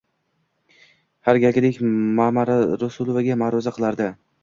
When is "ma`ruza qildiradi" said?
3.47-4.15